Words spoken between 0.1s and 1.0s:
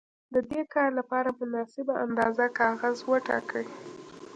د دې کار